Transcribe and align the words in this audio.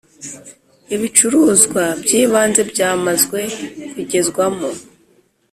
ibicuruzwa 0.95 1.83
by 2.01 2.11
ibanze 2.21 2.61
byamazwe 2.71 3.39
kugezwamo 3.91 4.69